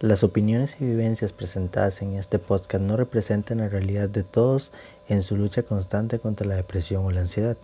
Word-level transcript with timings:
Las 0.00 0.22
opiniones 0.22 0.76
y 0.78 0.84
vivencias 0.84 1.32
presentadas 1.32 2.02
en 2.02 2.16
este 2.16 2.38
podcast 2.38 2.84
no 2.84 2.98
representan 2.98 3.58
la 3.58 3.70
realidad 3.70 4.10
de 4.10 4.24
todos 4.24 4.70
en 5.08 5.22
su 5.22 5.36
lucha 5.36 5.62
constante 5.62 6.18
contra 6.18 6.46
la 6.46 6.56
depresión 6.56 7.06
o 7.06 7.10
la 7.10 7.22
ansiedad. 7.22 7.56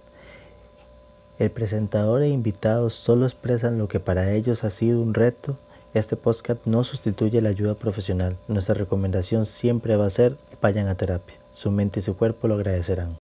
El 1.39 1.51
presentador 1.51 2.23
e 2.23 2.29
invitados 2.29 2.95
solo 2.95 3.27
expresan 3.27 3.77
lo 3.77 3.87
que 3.87 4.01
para 4.01 4.33
ellos 4.33 4.65
ha 4.65 4.71
sido 4.71 5.03
un 5.03 5.13
reto. 5.13 5.59
Este 5.93 6.17
podcast 6.17 6.65
no 6.65 6.85
sustituye 6.85 7.43
la 7.43 7.51
ayuda 7.51 7.75
profesional. 7.75 8.39
Nuestra 8.49 8.75
recomendación 8.75 9.45
siempre 9.45 9.97
va 9.97 10.07
a 10.07 10.11
ser 10.11 10.39
vayan 10.63 10.89
a 10.89 10.95
terapia. 10.95 11.37
Su 11.51 11.71
mente 11.71 12.01
y 12.01 12.03
su 12.03 12.17
cuerpo 12.17 12.49
lo 12.49 12.55
agradecerán. 12.55 13.22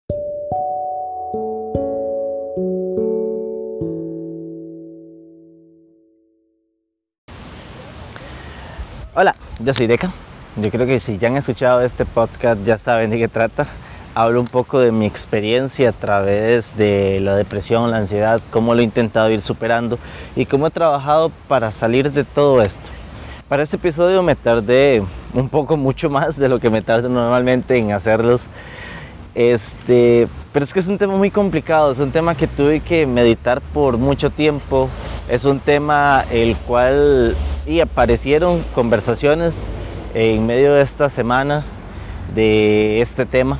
Hola, 9.21 9.35
yo 9.59 9.75
soy 9.75 9.89
Deca. 9.89 10.13
Yo 10.55 10.71
creo 10.71 10.87
que 10.87 11.01
si 11.01 11.19
ya 11.19 11.27
han 11.27 11.37
escuchado 11.37 11.81
este 11.81 12.05
podcast 12.05 12.63
ya 12.65 12.79
saben 12.79 13.11
de 13.11 13.19
qué 13.19 13.27
trata. 13.27 13.67
Hablo 14.15 14.41
un 14.41 14.47
poco 14.47 14.79
de 14.79 14.93
mi 14.93 15.07
experiencia 15.07 15.89
a 15.89 15.93
través 15.93 16.77
de 16.77 17.19
la 17.19 17.35
depresión, 17.35 17.91
la 17.91 17.97
ansiedad, 17.97 18.41
cómo 18.53 18.77
lo 18.77 18.81
he 18.81 18.85
intentado 18.85 19.29
ir 19.33 19.43
superando 19.43 19.99
y 20.37 20.47
cómo 20.47 20.69
he 20.69 20.71
trabajado 20.71 21.33
para 21.49 21.73
salir 21.73 22.13
de 22.13 22.23
todo 22.23 22.63
esto. 22.63 22.79
Para 23.49 23.65
este 23.65 23.75
episodio 23.75 24.23
me 24.23 24.37
tardé 24.37 25.03
un 25.35 25.49
poco 25.49 25.77
mucho 25.77 26.09
más 26.09 26.37
de 26.37 26.49
lo 26.49 26.61
que 26.61 26.71
me 26.71 26.81
tardo 26.81 27.09
normalmente 27.09 27.77
en 27.77 27.91
hacerlos. 27.91 28.47
Este, 29.35 30.29
pero 30.53 30.65
es 30.65 30.73
que 30.73 30.79
es 30.79 30.87
un 30.87 30.97
tema 30.97 31.17
muy 31.17 31.33
complicado, 31.33 31.91
es 31.91 31.99
un 31.99 32.13
tema 32.13 32.37
que 32.37 32.47
tuve 32.47 32.79
que 32.79 33.05
meditar 33.05 33.63
por 33.63 33.99
mucho 33.99 34.31
tiempo, 34.31 34.89
es 35.29 35.45
un 35.45 35.61
tema 35.61 36.25
el 36.31 36.57
cual 36.57 37.37
y 37.67 37.81
aparecieron 37.81 38.63
conversaciones 38.75 39.69
en 40.15 40.47
medio 40.47 40.75
de 40.75 40.83
esta 40.83 41.11
semana 41.11 41.65
de 42.35 43.01
este 43.01 43.27
tema 43.27 43.59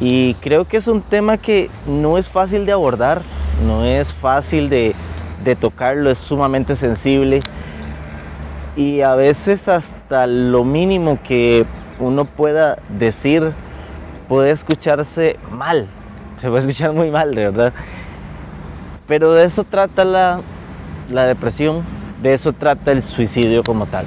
y 0.00 0.34
creo 0.34 0.66
que 0.66 0.76
es 0.76 0.88
un 0.88 1.02
tema 1.02 1.38
que 1.38 1.70
no 1.86 2.18
es 2.18 2.28
fácil 2.28 2.66
de 2.66 2.72
abordar, 2.72 3.22
no 3.64 3.84
es 3.84 4.12
fácil 4.12 4.68
de, 4.68 4.94
de 5.44 5.56
tocarlo, 5.56 6.10
es 6.10 6.18
sumamente 6.18 6.76
sensible 6.76 7.40
y 8.76 9.00
a 9.00 9.14
veces 9.14 9.68
hasta 9.68 10.26
lo 10.26 10.64
mínimo 10.64 11.18
que 11.22 11.64
uno 11.98 12.24
pueda 12.24 12.78
decir 12.98 13.54
puede 14.28 14.50
escucharse 14.50 15.38
mal, 15.50 15.86
se 16.36 16.48
puede 16.48 16.60
escuchar 16.68 16.92
muy 16.92 17.10
mal, 17.10 17.34
de 17.34 17.44
verdad. 17.44 17.72
Pero 19.06 19.32
de 19.34 19.44
eso 19.44 19.64
trata 19.64 20.04
la, 20.04 20.40
la 21.10 21.24
depresión, 21.24 21.82
de 22.22 22.34
eso 22.34 22.52
trata 22.52 22.92
el 22.92 23.02
suicidio 23.02 23.62
como 23.62 23.86
tal. 23.86 24.06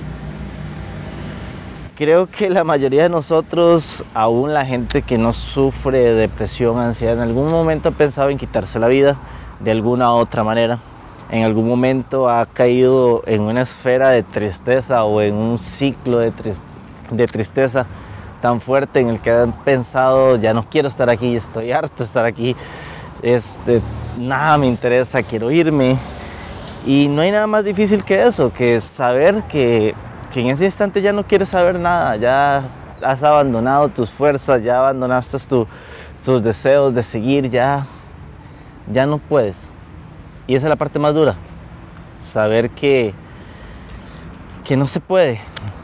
Creo 1.96 2.28
que 2.28 2.50
la 2.50 2.64
mayoría 2.64 3.04
de 3.04 3.10
nosotros, 3.10 4.06
aún 4.14 4.54
la 4.54 4.66
gente 4.66 5.02
que 5.02 5.18
no 5.18 5.34
sufre 5.34 6.00
de 6.00 6.14
depresión, 6.14 6.80
ansiedad, 6.80 7.16
en 7.16 7.24
algún 7.24 7.52
momento 7.52 7.90
ha 7.90 7.92
pensado 7.92 8.30
en 8.30 8.38
quitarse 8.38 8.80
la 8.80 8.88
vida 8.88 9.18
de 9.60 9.72
alguna 9.72 10.14
otra 10.14 10.44
manera. 10.44 10.80
En 11.30 11.44
algún 11.44 11.68
momento 11.68 12.30
ha 12.30 12.46
caído 12.46 13.22
en 13.26 13.42
una 13.42 13.64
esfera 13.64 14.10
de 14.10 14.24
tristeza 14.24 15.04
o 15.04 15.22
en 15.22 15.36
un 15.36 15.60
ciclo 15.60 16.20
de, 16.20 16.32
de 17.12 17.28
tristeza 17.28 17.86
tan 18.42 18.62
fuerte 18.62 19.00
en 19.00 19.10
el 19.10 19.20
que 19.20 19.32
han 19.32 19.52
pensado, 19.52 20.38
ya 20.38 20.54
no 20.54 20.66
quiero 20.70 20.88
estar 20.88 21.10
aquí, 21.10 21.36
estoy 21.36 21.72
harto 21.72 21.98
de 21.98 22.04
estar 22.06 22.26
aquí, 22.26 22.56
este, 23.22 23.82
nada 24.18 24.58
me 24.58 24.68
interesa, 24.68 25.22
quiero 25.22 25.52
irme, 25.52 25.98
y 26.86 27.08
no 27.08 27.22
hay 27.22 27.32
nada 27.32 27.48
más 27.48 27.64
difícil 27.66 28.04
que 28.04 28.24
eso, 28.24 28.52
que 28.54 28.80
saber 28.82 29.44
que, 29.44 29.96
en 30.36 30.48
ese 30.48 30.66
instante 30.66 31.02
ya 31.02 31.12
no 31.12 31.24
quieres 31.24 31.50
saber 31.50 31.80
nada, 31.80 32.16
ya 32.16 32.64
has 33.02 33.24
abandonado 33.24 33.90
tus 33.90 34.10
fuerzas, 34.10 34.64
ya 34.64 34.80
abandonaste 34.80 35.38
tus 36.24 36.44
deseos 36.44 36.94
de 36.94 37.04
seguir, 37.04 37.50
ya, 37.50 37.86
ya 38.92 39.06
no 39.06 39.18
puedes. 39.18 39.72
Y 40.48 40.56
esa 40.56 40.68
es 40.68 40.70
la 40.70 40.76
parte 40.76 41.00
más 41.00 41.14
dura, 41.14 41.36
saber 42.22 42.70
que, 42.70 43.14
que 44.64 44.78
no 44.78 44.88
se 44.88 45.00
puede 45.00 45.40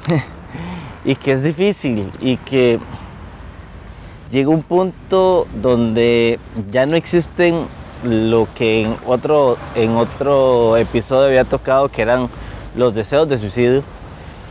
y 1.05 1.15
que 1.15 1.33
es 1.33 1.43
difícil 1.43 2.11
y 2.19 2.37
que 2.37 2.79
llega 4.31 4.49
un 4.49 4.63
punto 4.63 5.47
donde 5.61 6.39
ya 6.71 6.85
no 6.85 6.95
existen 6.95 7.67
lo 8.03 8.47
que 8.53 8.83
en 8.83 8.97
otro, 9.05 9.57
en 9.75 9.95
otro 9.95 10.77
episodio 10.77 11.27
había 11.27 11.43
tocado, 11.45 11.89
que 11.89 12.01
eran 12.01 12.29
los 12.75 12.93
deseos 12.93 13.27
de 13.29 13.37
suicidio, 13.37 13.83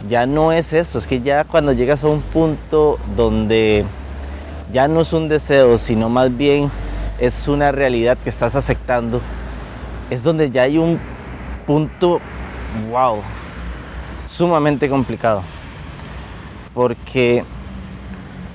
ya 0.09 0.27
no 0.27 0.53
es 0.53 0.73
eso, 0.73 0.99
es 0.99 1.07
que 1.07 1.21
ya 1.21 1.45
cuando 1.45 1.73
llegas 1.73 2.05
a 2.05 2.09
un 2.09 2.23
punto 2.23 2.99
donde 3.17 3.85
ya 4.73 4.89
no 4.89 5.03
es 5.03 5.13
un 5.13 5.29
deseo, 5.29 5.79
sino 5.79 6.09
más 6.09 6.37
bien 6.37 6.71
es 7.19 7.47
una 7.49 7.71
realidad 7.71 8.19
que 8.19 8.31
estás 8.31 8.55
aceptando, 8.55 9.21
es 10.11 10.23
donde 10.23 10.51
ya 10.51 10.63
hay 10.63 10.79
un 10.79 10.99
punto, 11.67 12.21
wow, 12.91 13.23
sumamente 14.29 14.89
complicado. 14.89 15.43
Porque 16.75 17.45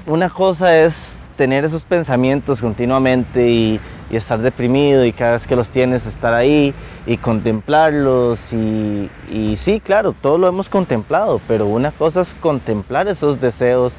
una 0.06 0.30
cosa 0.30 0.78
es 0.78 1.19
tener 1.40 1.64
esos 1.64 1.86
pensamientos 1.86 2.60
continuamente 2.60 3.48
y 3.48 3.80
estar 4.10 4.42
deprimido 4.42 5.06
y 5.06 5.14
cada 5.14 5.34
vez 5.34 5.48
que 5.48 5.56
los 5.56 5.70
tienes 5.70 6.06
estar 6.06 6.34
ahí 6.34 6.74
y 7.06 7.16
contemplarlos 7.16 8.52
y, 8.52 9.10
y 9.32 9.56
sí, 9.56 9.80
claro, 9.80 10.14
todo 10.22 10.38
lo 10.38 10.50
hemos 10.50 10.68
contemplado, 10.68 11.40
pero 11.48 11.66
una 11.66 11.94
cosa 11.94 12.20
es 12.20 12.34
contemplar 12.42 13.08
esos 13.08 13.40
deseos 13.40 13.94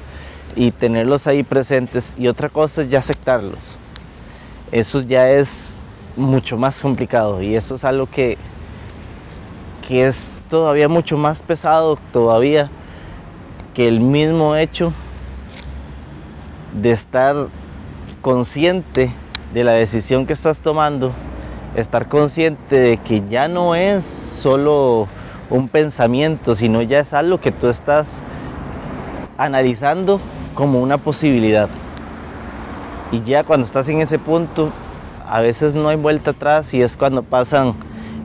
y 0.55 0.71
tenerlos 0.71 1.27
ahí 1.27 1.43
presentes 1.43 2.13
y 2.19 2.29
otra 2.29 2.51
cosa 2.51 2.83
es 2.83 2.91
ya 2.91 2.99
aceptarlos. 2.99 3.79
Eso 4.71 5.01
ya 5.01 5.31
es 5.31 5.81
mucho 6.19 6.59
más 6.59 6.79
complicado 6.83 7.41
y 7.41 7.57
eso 7.57 7.77
es 7.77 7.85
algo 7.85 8.07
que, 8.07 8.37
que 9.89 10.07
es 10.07 10.39
todavía 10.51 10.91
mucho 10.91 11.17
más 11.17 11.41
pesado 11.41 11.97
todavía 12.13 12.69
que 13.73 13.89
el 13.89 14.01
mismo 14.01 14.57
hecho 14.57 14.93
de 16.75 16.93
estar 16.93 17.49
consciente 18.23 19.13
de 19.53 19.65
la 19.65 19.73
decisión 19.73 20.27
que 20.27 20.33
estás 20.33 20.61
tomando, 20.61 21.13
estar 21.75 22.09
consciente 22.09 22.77
de 22.77 22.97
que 22.99 23.23
ya 23.29 23.49
no 23.49 23.75
es 23.75 24.05
solo 24.05 25.09
un 25.51 25.69
pensamiento, 25.69 26.55
sino 26.55 26.83
ya 26.83 27.01
es 27.01 27.13
algo 27.13 27.41
que 27.41 27.51
tú 27.51 27.69
estás 27.69 28.23
analizando 29.39 30.21
como 30.55 30.81
una 30.81 30.99
posibilidad. 30.99 31.69
Y 33.11 33.23
ya 33.23 33.43
cuando 33.43 33.67
estás 33.67 33.89
en 33.89 34.01
ese 34.01 34.19
punto, 34.19 34.71
a 35.29 35.41
veces 35.41 35.75
no 35.75 35.89
hay 35.89 35.97
vuelta 35.97 36.31
atrás 36.31 36.73
y 36.75 36.83
es 36.83 36.97
cuando 36.97 37.23
pasan 37.23 37.75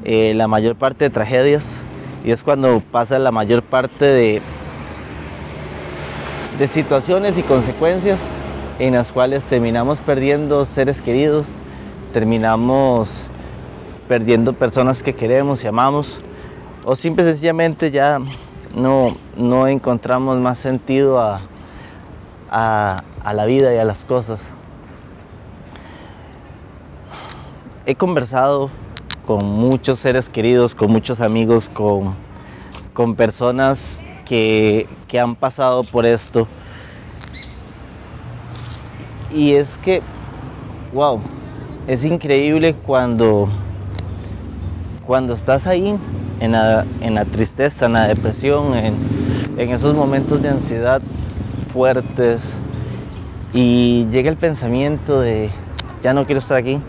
eh, 0.03 0.33
la 0.35 0.47
mayor 0.47 0.75
parte 0.75 1.05
de 1.05 1.09
tragedias 1.09 1.65
y 2.23 2.31
es 2.31 2.43
cuando 2.43 2.81
pasa 2.91 3.17
la 3.17 3.31
mayor 3.31 3.63
parte 3.63 4.05
de, 4.05 4.41
de 6.59 6.67
situaciones 6.67 7.37
y 7.37 7.43
consecuencias 7.43 8.21
en 8.79 8.93
las 8.93 9.11
cuales 9.11 9.43
terminamos 9.45 9.99
perdiendo 10.01 10.65
seres 10.65 11.01
queridos, 11.01 11.47
terminamos 12.11 13.09
perdiendo 14.07 14.53
personas 14.53 15.01
que 15.01 15.15
queremos 15.15 15.63
y 15.63 15.67
amamos, 15.67 16.17
o 16.83 16.95
simple 16.95 17.23
y 17.23 17.27
sencillamente 17.27 17.89
ya 17.89 18.19
no, 18.75 19.15
no 19.37 19.67
encontramos 19.67 20.39
más 20.39 20.59
sentido 20.59 21.19
a, 21.19 21.37
a, 22.51 23.33
la 23.33 23.45
vida 23.45 23.73
y 23.73 23.77
a 23.77 23.85
las 23.85 24.03
cosas. 24.03 24.41
He 27.85 27.95
conversado 27.95 28.69
con 29.25 29.45
muchos 29.45 29.99
seres 29.99 30.29
queridos, 30.29 30.75
con 30.75 30.91
muchos 30.91 31.21
amigos, 31.21 31.69
con, 31.69 32.15
con 32.93 33.15
personas 33.15 33.99
que, 34.25 34.87
que 35.07 35.19
han 35.19 35.35
pasado 35.35 35.83
por 35.83 36.05
esto 36.05 36.47
y 39.35 39.53
es 39.55 39.77
que, 39.79 40.01
wow, 40.93 41.19
es 41.87 42.05
increíble 42.05 42.73
cuando, 42.73 43.49
cuando 45.05 45.33
estás 45.33 45.67
ahí 45.67 45.97
en 46.39 46.51
la, 46.53 46.85
en 47.01 47.15
la 47.15 47.25
tristeza, 47.25 47.87
en 47.87 47.93
la 47.93 48.07
depresión, 48.07 48.73
en, 48.75 48.95
en 49.57 49.69
esos 49.71 49.93
momentos 49.93 50.41
de 50.41 50.49
ansiedad 50.49 51.01
fuertes 51.73 52.55
y 53.53 54.05
llega 54.05 54.29
el 54.29 54.37
pensamiento 54.37 55.19
de 55.19 55.49
ya 56.01 56.13
no 56.13 56.25
quiero 56.25 56.39
estar 56.39 56.55
aquí, 56.55 56.79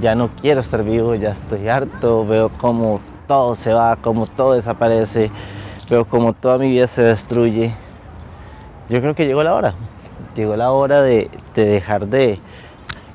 ya 0.00 0.14
no 0.14 0.28
quiero 0.40 0.60
estar 0.60 0.84
vivo, 0.84 1.16
ya 1.16 1.30
estoy 1.30 1.68
harto, 1.68 2.24
veo 2.24 2.48
como 2.48 3.00
todo 3.26 3.56
se 3.56 3.72
va, 3.72 3.96
como 3.96 4.26
todo 4.26 4.52
desaparece, 4.52 5.32
veo 5.90 6.04
como 6.04 6.32
toda 6.32 6.58
mi 6.58 6.68
vida 6.68 6.86
se 6.86 7.02
destruye. 7.02 7.72
Yo 8.88 9.00
creo 9.00 9.16
que 9.16 9.26
llegó 9.26 9.42
la 9.42 9.54
hora 9.54 9.74
llegó 10.34 10.56
la 10.56 10.72
hora 10.72 11.02
de, 11.02 11.30
dejar 11.54 12.06
de... 12.06 12.38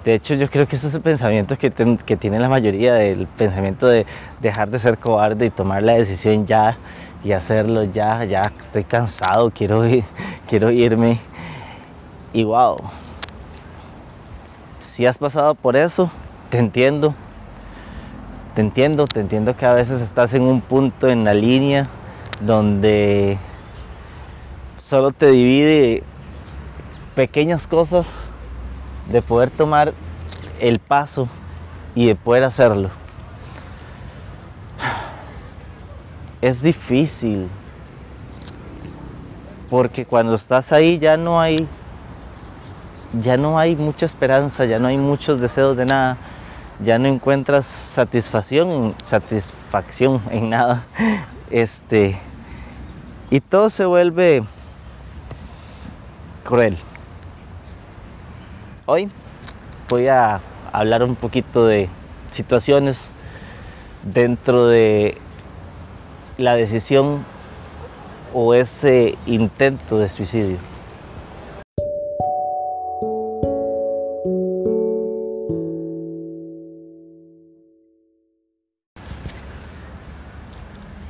De 0.03 0.13
hecho, 0.13 0.35
yo 0.35 0.49
creo 0.49 0.65
que 0.67 0.77
ese 0.77 0.87
es 0.87 0.93
el 0.93 1.01
pensamiento 1.01 1.57
que, 1.57 1.69
que 1.71 2.15
tiene 2.15 2.39
la 2.39 2.47
mayoría, 2.47 2.93
del 2.93 3.27
pensamiento 3.27 3.87
de 3.87 4.05
dejar 4.39 4.69
de 4.69 4.79
ser 4.79 4.97
cobarde 4.97 5.47
y 5.47 5.49
tomar 5.49 5.83
la 5.83 5.95
decisión 5.95 6.45
ya 6.45 6.77
y 7.23 7.33
hacerlo 7.33 7.83
ya, 7.83 8.23
ya 8.23 8.53
estoy 8.59 8.85
cansado, 8.85 9.51
quiero, 9.51 9.83
quiero 10.49 10.71
irme. 10.71 11.19
Y 12.31 12.43
wow, 12.45 12.77
si 14.97 15.05
has 15.05 15.17
pasado 15.17 15.55
por 15.55 15.75
eso, 15.75 16.09
te 16.49 16.57
entiendo, 16.57 17.13
te 18.55 18.61
entiendo, 18.61 19.07
te 19.07 19.19
entiendo 19.19 19.55
que 19.55 19.65
a 19.65 19.73
veces 19.73 20.01
estás 20.01 20.33
en 20.33 20.43
un 20.43 20.61
punto 20.61 21.09
en 21.09 21.23
la 21.23 21.33
línea 21.33 21.87
donde 22.39 23.37
solo 24.79 25.11
te 25.11 25.31
divide 25.31 26.03
pequeñas 27.17 27.65
cosas 27.65 28.05
de 29.11 29.23
poder 29.23 29.49
tomar 29.49 29.91
el 30.61 30.77
paso 30.77 31.27
y 31.95 32.05
de 32.05 32.13
poder 32.13 32.43
hacerlo. 32.43 32.91
Es 36.43 36.61
difícil 36.61 37.49
porque 39.71 40.05
cuando 40.05 40.35
estás 40.35 40.71
ahí 40.71 40.99
ya 40.99 41.17
no 41.17 41.41
hay 41.41 41.67
ya 43.23 43.35
no 43.35 43.57
hay 43.57 43.75
mucha 43.75 44.05
esperanza, 44.05 44.65
ya 44.65 44.77
no 44.77 44.87
hay 44.87 44.99
muchos 44.99 45.41
deseos 45.41 45.75
de 45.75 45.85
nada, 45.85 46.17
ya 46.85 46.99
no 46.99 47.07
encuentras 47.07 47.65
satisfacción, 47.65 48.93
satisfacción 49.03 50.21
en 50.29 50.51
nada. 50.51 50.83
Este 51.49 52.15
y 53.31 53.39
todo 53.39 53.71
se 53.71 53.85
vuelve 53.85 54.43
cruel. 56.43 56.77
Hoy 58.89 59.09
voy 59.89 60.07
a 60.07 60.39
hablar 60.71 61.03
un 61.03 61.17
poquito 61.17 61.67
de 61.67 61.89
situaciones 62.31 63.11
dentro 64.01 64.67
de 64.67 65.17
la 66.37 66.55
decisión 66.55 67.25
o 68.33 68.53
ese 68.53 69.17
intento 69.25 69.97
de 69.97 70.07
suicidio. 70.07 70.57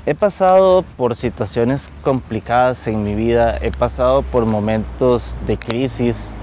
He 0.08 0.16
pasado 0.16 0.84
por 0.96 1.16
situaciones 1.16 1.92
complicadas 2.02 2.88
en 2.88 3.04
mi 3.04 3.14
vida, 3.14 3.56
he 3.62 3.70
pasado 3.70 4.24
por 4.24 4.48
momentos 4.48 5.38
de 5.46 5.58
crisis 5.58 6.34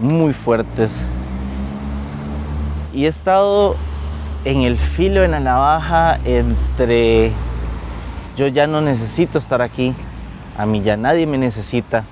muy 0.00 0.32
fuertes. 0.32 0.90
Y 2.92 3.06
he 3.06 3.08
estado 3.08 3.76
en 4.44 4.62
el 4.62 4.76
filo, 4.76 5.24
en 5.24 5.32
la 5.32 5.40
navaja 5.40 6.18
entre 6.24 7.32
yo 8.36 8.48
ya 8.48 8.66
no 8.66 8.80
necesito 8.80 9.38
estar 9.38 9.62
aquí, 9.62 9.94
a 10.58 10.66
mí 10.66 10.82
ya 10.82 10.96
nadie 10.96 11.26
me 11.26 11.38
necesita, 11.38 12.04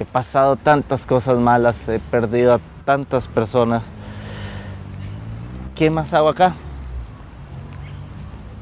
he 0.00 0.04
pasado 0.04 0.56
tantas 0.56 1.06
cosas 1.06 1.38
malas, 1.38 1.88
he 1.88 2.00
perdido 2.00 2.54
a 2.54 2.60
tantas 2.84 3.28
personas, 3.28 3.84
¿qué 5.76 5.90
más 5.90 6.12
hago 6.12 6.28
acá? 6.28 6.54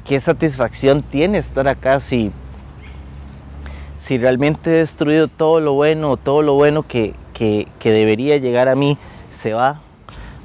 qué 0.05 0.20
satisfacción 0.20 1.02
tiene 1.02 1.38
estar 1.38 1.69
acá 1.69 2.00
si, 2.00 2.32
si 4.05 4.19
realmente 4.19 4.70
he 4.70 4.78
destruido 4.78 5.28
todo 5.28 5.60
lo 5.60 5.75
bueno, 5.75 6.16
todo 6.16 6.43
lo 6.43 6.55
bueno 6.55 6.82
que, 6.82 7.14
que, 7.80 7.92
debería 7.92 8.36
llegar 8.36 8.68
a 8.68 8.76
mí 8.76 8.96
se 9.32 9.52
va, 9.52 9.80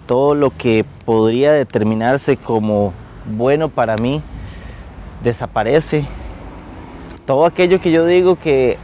todo 0.07 0.33
lo 0.33 0.49
que 0.49 0.83
podría 1.05 1.51
determinarse 1.51 2.37
como 2.37 2.93
bueno 3.37 3.69
para 3.69 3.97
mí 3.97 4.21
desaparece, 5.23 6.05
todo 7.25 7.45
aquello 7.45 7.79
que 7.79 7.91
yo 7.91 8.05
digo 8.05 8.37
que 8.37 8.77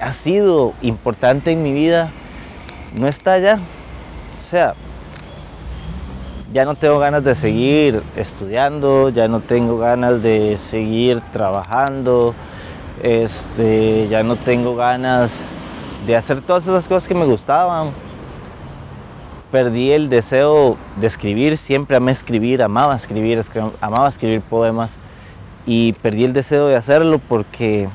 ha 0.00 0.12
sido 0.12 0.74
importante 0.82 1.52
en 1.52 1.62
mi 1.62 1.72
vida 1.72 2.12
no 2.98 3.08
está 3.08 3.34
allá. 3.34 3.58
O 4.36 4.40
sea, 4.40 4.74
ya 6.52 6.64
no 6.64 6.74
tengo 6.74 6.98
ganas 6.98 7.24
de 7.24 7.34
seguir 7.34 8.02
estudiando, 8.16 9.08
ya 9.10 9.28
no 9.28 9.40
tengo 9.40 9.78
ganas 9.78 10.22
de 10.22 10.58
seguir 10.70 11.20
trabajando, 11.32 12.34
este, 13.02 14.08
ya 14.08 14.22
no 14.22 14.36
tengo 14.36 14.74
ganas 14.74 15.30
de 16.08 16.16
hacer 16.16 16.40
todas 16.40 16.64
esas 16.64 16.88
cosas 16.88 17.06
que 17.06 17.14
me 17.14 17.26
gustaban. 17.26 17.90
Perdí 19.52 19.92
el 19.92 20.08
deseo 20.08 20.78
de 20.96 21.06
escribir, 21.06 21.58
siempre 21.58 21.98
amé 21.98 22.12
escribir, 22.12 22.62
amaba 22.62 22.96
escribir, 22.96 23.42
amaba 23.82 24.08
escribir 24.08 24.40
poemas 24.40 24.96
y 25.66 25.92
perdí 25.92 26.24
el 26.24 26.32
deseo 26.32 26.68
de 26.68 26.76
hacerlo 26.76 27.18
porque 27.18 27.90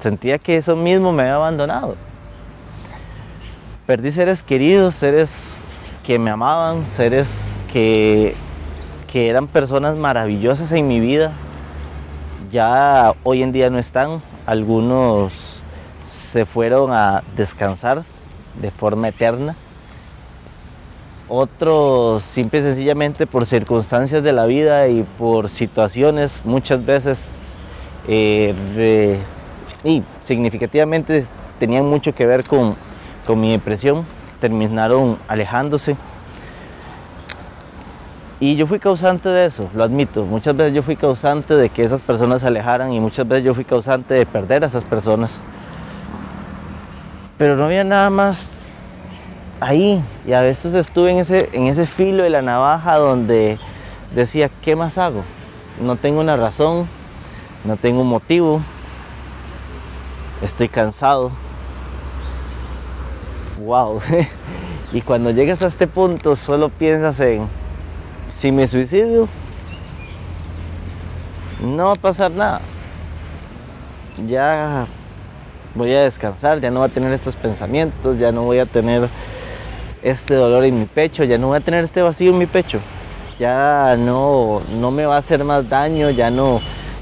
sentía 0.00 0.38
que 0.38 0.56
eso 0.56 0.74
mismo 0.76 1.12
me 1.12 1.24
había 1.24 1.34
abandonado. 1.34 1.94
Perdí 3.86 4.10
seres 4.12 4.42
queridos, 4.42 4.94
seres 4.94 5.30
que 6.04 6.18
me 6.18 6.30
amaban, 6.30 6.86
seres 6.86 7.38
que, 7.70 8.34
que 9.12 9.28
eran 9.28 9.46
personas 9.46 9.94
maravillosas 9.96 10.72
en 10.72 10.88
mi 10.88 11.00
vida, 11.00 11.32
ya 12.50 13.12
hoy 13.24 13.42
en 13.42 13.52
día 13.52 13.68
no 13.68 13.78
están. 13.78 14.22
Algunos 14.46 15.56
se 16.36 16.44
fueron 16.44 16.92
a 16.92 17.22
descansar 17.34 18.04
de 18.60 18.70
forma 18.70 19.08
eterna. 19.08 19.56
Otros 21.30 22.24
simple 22.24 22.58
y 22.58 22.62
sencillamente 22.62 23.26
por 23.26 23.46
circunstancias 23.46 24.22
de 24.22 24.34
la 24.34 24.44
vida 24.44 24.86
y 24.88 25.02
por 25.18 25.48
situaciones 25.48 26.42
muchas 26.44 26.84
veces 26.84 27.38
eh, 28.06 29.18
y 29.82 30.02
significativamente 30.26 31.24
tenían 31.58 31.86
mucho 31.86 32.14
que 32.14 32.26
ver 32.26 32.44
con, 32.44 32.76
con 33.26 33.40
mi 33.40 33.52
depresión 33.52 34.04
terminaron 34.38 35.16
alejándose. 35.28 35.96
Y 38.40 38.56
yo 38.56 38.66
fui 38.66 38.78
causante 38.78 39.30
de 39.30 39.46
eso, 39.46 39.70
lo 39.74 39.84
admito. 39.84 40.22
Muchas 40.26 40.54
veces 40.54 40.74
yo 40.74 40.82
fui 40.82 40.96
causante 40.96 41.54
de 41.54 41.70
que 41.70 41.82
esas 41.82 42.02
personas 42.02 42.42
se 42.42 42.48
alejaran 42.48 42.92
y 42.92 43.00
muchas 43.00 43.26
veces 43.26 43.42
yo 43.42 43.54
fui 43.54 43.64
causante 43.64 44.12
de 44.12 44.26
perder 44.26 44.64
a 44.64 44.66
esas 44.66 44.84
personas. 44.84 45.40
Pero 47.38 47.56
no 47.56 47.64
había 47.64 47.84
nada 47.84 48.10
más 48.10 48.50
ahí. 49.60 50.02
Y 50.26 50.32
a 50.32 50.40
veces 50.40 50.74
estuve 50.74 51.10
en 51.10 51.18
ese, 51.18 51.50
en 51.52 51.66
ese 51.66 51.86
filo 51.86 52.22
de 52.22 52.30
la 52.30 52.42
navaja 52.42 52.96
donde 52.96 53.58
decía, 54.14 54.50
¿qué 54.62 54.76
más 54.76 54.98
hago? 54.98 55.22
No 55.80 55.96
tengo 55.96 56.20
una 56.20 56.36
razón, 56.36 56.88
no 57.64 57.76
tengo 57.76 58.00
un 58.02 58.08
motivo, 58.08 58.62
estoy 60.40 60.68
cansado, 60.68 61.30
wow. 63.64 64.00
y 64.92 65.02
cuando 65.02 65.30
llegas 65.30 65.60
a 65.62 65.66
este 65.66 65.86
punto 65.86 66.36
solo 66.36 66.70
piensas 66.70 67.20
en, 67.20 67.48
si 68.32 68.52
me 68.52 68.66
suicidio, 68.68 69.28
no 71.60 71.86
va 71.86 71.92
a 71.92 71.96
pasar 71.96 72.30
nada. 72.30 72.60
Ya 74.26 74.86
voy 75.76 75.94
a 75.94 76.02
descansar, 76.02 76.60
ya 76.60 76.70
no 76.70 76.80
voy 76.80 76.88
a 76.88 76.92
tener 76.92 77.12
estos 77.12 77.36
pensamientos, 77.36 78.18
ya 78.18 78.32
no 78.32 78.42
voy 78.42 78.58
a 78.58 78.66
tener 78.66 79.08
este 80.02 80.34
dolor 80.34 80.64
en 80.64 80.80
mi 80.80 80.86
pecho, 80.86 81.24
ya 81.24 81.38
no 81.38 81.48
voy 81.48 81.58
a 81.58 81.60
tener 81.60 81.84
este 81.84 82.02
vacío 82.02 82.30
en 82.30 82.38
mi 82.38 82.46
pecho. 82.46 82.78
Ya 83.38 83.96
no, 83.98 84.62
no 84.80 84.90
me 84.90 85.04
va 85.04 85.16
a 85.16 85.18
hacer 85.18 85.44
más 85.44 85.68
daño, 85.68 86.10
ya 86.10 86.30
no, 86.30 86.60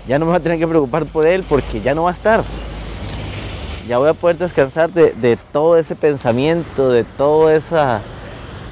ya 0.08 0.18
no 0.18 0.26
me 0.26 0.32
voy 0.32 0.40
a 0.40 0.42
tener 0.42 0.58
que 0.58 0.66
preocupar 0.66 1.04
por 1.06 1.26
él 1.26 1.44
porque 1.48 1.80
ya 1.80 1.94
no 1.94 2.04
va 2.04 2.10
a 2.10 2.14
estar 2.14 2.44
ya 3.88 3.98
voy 3.98 4.08
a 4.08 4.14
poder 4.14 4.38
descansar 4.38 4.90
de, 4.90 5.38
todo 5.52 5.76
ese 5.76 5.94
pensamiento, 5.94 6.90
de 6.90 7.04
toda 7.04 7.54
esa 7.54 8.00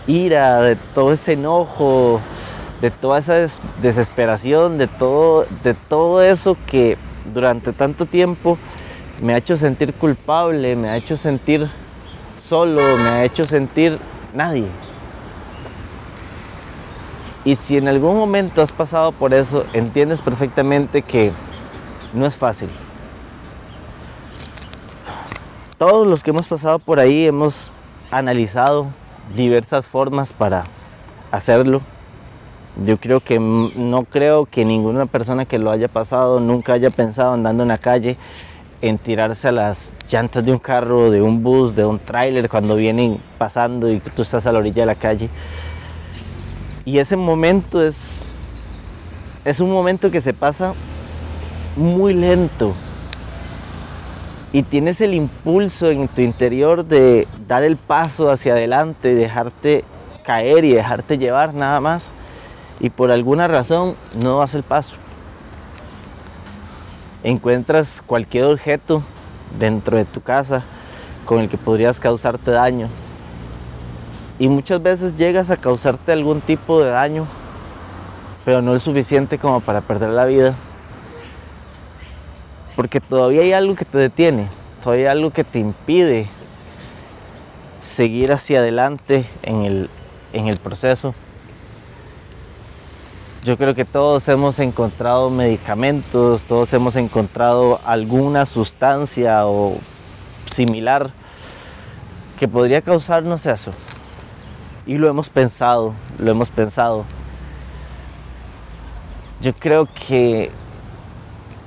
ira, 0.07 0.61
de 0.63 0.77
todo 0.95 1.13
ese 1.13 1.33
enojo, 1.33 2.21
de 2.81 2.91
toda 2.91 3.19
esa 3.19 3.47
desesperación, 3.83 4.79
de 4.79 4.87
todo, 4.87 5.45
de 5.65 5.75
todo 5.75 6.23
eso 6.23 6.57
que 6.67 6.97
durante 7.33 7.73
tanto 7.73 8.07
tiempo 8.07 8.57
me 9.23 9.33
ha 9.33 9.39
hecho 9.39 9.57
sentir 9.57 9.95
culpable, 9.95 10.77
me 10.77 10.89
ha 10.89 10.97
hecho 10.97 11.17
sentir 11.17 11.67
solo, 12.49 12.99
me 12.99 13.09
ha 13.09 13.25
hecho 13.25 13.45
sentir 13.45 13.99
nadie. 14.35 14.67
Y 17.45 17.57
si 17.57 17.77
en 17.77 17.89
algún 17.89 18.17
momento 18.17 18.63
has 18.63 18.73
pasado 18.73 19.13
por 19.13 19.33
eso, 19.33 19.65
entiendes 19.73 20.21
perfectamente 20.21 21.03
que 21.03 21.33
no 22.13 22.27
es 22.27 22.37
fácil 22.37 22.69
todos 25.83 26.07
los 26.07 26.23
que 26.23 26.31
hemos 26.31 26.47
pasado 26.47 26.79
por 26.79 27.01
ahí 27.01 27.27
hemos 27.27 27.69
analizado 28.13 28.87
diversas 29.35 29.89
formas 29.89 30.33
para 30.33 30.63
hacerlo. 31.33 31.81
Yo 32.87 32.99
creo 32.99 33.19
que 33.19 33.41
no 33.41 34.05
creo 34.05 34.47
que 34.47 34.65
ninguna 34.65 35.07
persona 35.07 35.45
que 35.45 35.59
lo 35.59 35.73
haya 35.73 35.89
pasado 35.89 36.39
nunca 36.39 36.75
haya 36.75 36.91
pensado 36.91 37.33
andando 37.33 37.65
en 37.65 37.71
la 37.71 37.79
calle 37.79 38.17
en 38.83 38.99
tirarse 38.99 39.49
a 39.49 39.53
las 39.53 39.91
llantas 40.11 40.45
de 40.45 40.53
un 40.53 40.59
carro, 40.59 41.11
de 41.11 41.23
un 41.23 41.43
bus, 41.43 41.75
de 41.75 41.87
un 41.87 41.99
tráiler 41.99 42.49
cuando 42.49 42.77
vienen 42.77 43.19
pasando 43.39 43.91
y 43.91 44.01
tú 44.01 44.23
estás 44.23 44.45
a 44.47 44.53
la 44.53 44.59
orilla 44.59 44.83
de 44.83 44.87
la 44.87 44.95
calle. 44.97 45.31
Y 46.85 46.99
ese 46.99 47.17
momento 47.17 47.83
es 47.83 48.23
es 49.45 49.59
un 49.59 49.71
momento 49.71 50.11
que 50.11 50.21
se 50.21 50.35
pasa 50.35 50.73
muy 51.77 52.15
lento 52.15 52.73
y 54.53 54.63
tienes 54.63 55.01
el 55.01 55.15
impulso 55.15 55.91
en 55.91 56.07
tu 56.09 56.21
interior 56.21 56.85
de 56.85 57.27
dar 57.49 57.65
el 57.65 57.77
paso 57.77 58.31
hacia 58.31 58.53
adelante, 58.53 59.15
dejarte 59.15 59.83
caer 60.25 60.65
y 60.65 60.75
dejarte 60.75 61.19
llevar 61.19 61.55
nada 61.55 61.81
más 61.81 62.11
y 62.79 62.91
por 62.91 63.11
alguna 63.11 63.49
razón 63.49 63.95
no 64.15 64.39
das 64.39 64.55
el 64.55 64.63
paso. 64.63 65.02
Encuentras 67.25 68.03
cualquier 68.07 68.45
objeto 68.45 69.03
dentro 69.59 69.97
de 69.97 70.05
tu 70.05 70.21
casa 70.21 70.65
con 71.25 71.41
el 71.41 71.49
que 71.49 71.57
podrías 71.57 72.01
causarte 72.01 72.51
daño 72.51 72.89
y 74.39 74.49
muchas 74.49 74.83
veces 74.83 75.17
llegas 75.17 75.51
a 75.51 75.57
causarte 75.57 76.11
algún 76.11 76.41
tipo 76.41 76.83
de 76.83 76.91
daño 76.91 77.27
pero 78.45 78.61
no 78.61 78.75
es 78.75 78.83
suficiente 78.83 79.39
como 79.39 79.61
para 79.61 79.83
perder 79.83 80.11
la 80.11 80.25
vida 80.25 80.55
porque 82.75 83.01
todavía 83.01 83.43
hay 83.43 83.53
algo 83.53 83.75
que 83.75 83.85
te 83.85 83.99
detiene, 83.99 84.49
todavía 84.83 85.07
hay 85.07 85.13
algo 85.13 85.31
que 85.31 85.45
te 85.45 85.59
impide 85.59 86.27
seguir 87.83 88.33
hacia 88.33 88.61
adelante 88.61 89.27
en 89.43 89.63
el, 89.63 89.91
en 90.33 90.49
el 90.49 90.59
proceso. 90.59 91.15
Yo 93.45 93.59
creo 93.59 93.75
que 93.75 93.85
todos 93.85 94.29
hemos 94.29 94.61
encontrado 94.61 95.29
medicamentos, 95.29 96.45
todos 96.45 96.73
hemos 96.75 96.95
encontrado 96.95 97.81
alguna 97.85 98.47
sustancia 98.47 99.49
o 99.49 99.79
similar 100.53 101.11
que 102.39 102.47
podría 102.47 102.83
causarnos 102.83 103.45
eso. 103.47 103.73
Y 104.87 104.97
lo 104.97 105.09
hemos 105.09 105.29
pensado, 105.29 105.93
lo 106.21 106.31
hemos 106.31 106.51
pensado. 106.51 107.05
Yo 109.41 109.53
creo 109.55 109.89
que 109.93 110.53